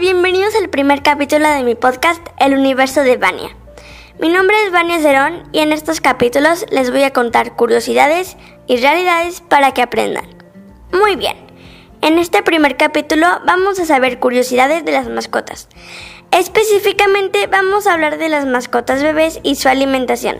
[0.00, 3.56] bienvenidos al primer capítulo de mi podcast El universo de Vania.
[4.20, 8.36] Mi nombre es Vania Cerón y en estos capítulos les voy a contar curiosidades
[8.68, 10.24] y realidades para que aprendan.
[10.92, 11.36] Muy bien,
[12.00, 15.68] en este primer capítulo vamos a saber curiosidades de las mascotas.
[16.30, 20.38] Específicamente vamos a hablar de las mascotas bebés y su alimentación.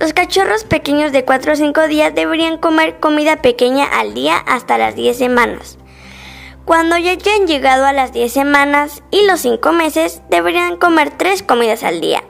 [0.00, 4.78] Los cachorros pequeños de 4 o 5 días deberían comer comida pequeña al día hasta
[4.78, 5.76] las 10 semanas.
[6.64, 11.42] Cuando ya hayan llegado a las 10 semanas y los 5 meses, deberían comer 3
[11.42, 12.24] comidas al día.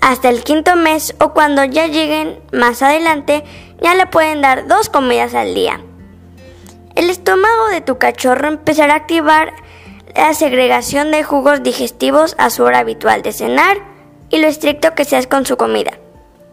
[0.00, 3.44] Hasta el quinto mes o cuando ya lleguen más adelante,
[3.82, 5.80] ya le pueden dar 2 comidas al día.
[6.94, 9.52] El estómago de tu cachorro empezará a activar
[10.16, 13.76] la segregación de jugos digestivos a su hora habitual de cenar
[14.30, 15.98] y lo estricto que seas con su comida.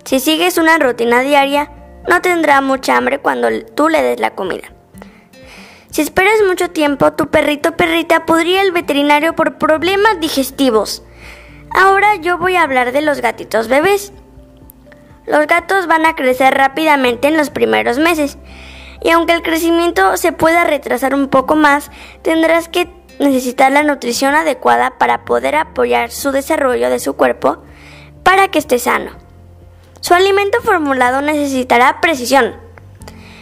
[0.03, 1.71] Si sigues una rutina diaria,
[2.07, 4.76] no tendrá mucha hambre cuando tú le des la comida.
[5.97, 11.01] Si esperas mucho tiempo, tu perrito perrita podría al veterinario por problemas digestivos.
[11.71, 14.13] Ahora yo voy a hablar de los gatitos bebés.
[15.25, 18.37] Los gatos van a crecer rápidamente en los primeros meses.
[19.01, 21.89] Y aunque el crecimiento se pueda retrasar un poco más,
[22.21, 22.87] tendrás que
[23.17, 27.63] necesitar la nutrición adecuada para poder apoyar su desarrollo de su cuerpo
[28.21, 29.13] para que esté sano.
[30.01, 32.66] Su alimento formulado necesitará precisión,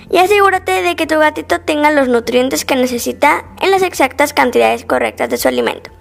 [0.09, 4.85] y asegúrate de que tu gatito tenga los nutrientes que necesita en las exactas cantidades
[4.85, 5.91] correctas de su alimento.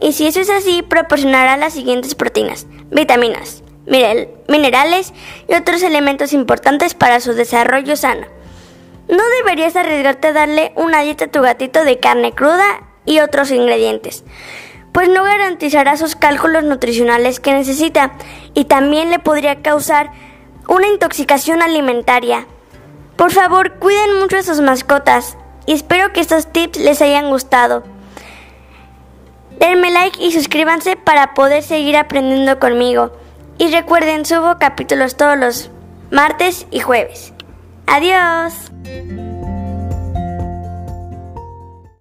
[0.00, 5.12] Y si eso es así, proporcionará las siguientes proteínas, vitaminas, minerales
[5.48, 8.26] y otros elementos importantes para su desarrollo sano.
[9.08, 13.50] No deberías arriesgarte a darle una dieta a tu gatito de carne cruda y otros
[13.50, 14.24] ingredientes,
[14.92, 18.12] pues no garantizará sus cálculos nutricionales que necesita
[18.54, 20.10] y también le podría causar
[20.68, 22.46] una intoxicación alimentaria
[23.16, 27.84] por favor, cuiden mucho a sus mascotas y espero que estos tips les hayan gustado.
[29.58, 33.12] Denme like y suscríbanse para poder seguir aprendiendo conmigo.
[33.58, 35.70] Y recuerden, subo capítulos todos los
[36.10, 37.32] martes y jueves.
[37.86, 38.70] Adiós.